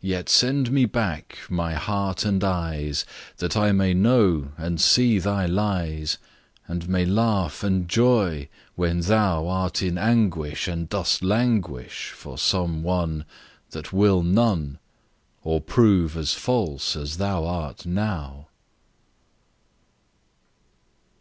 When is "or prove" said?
15.42-16.16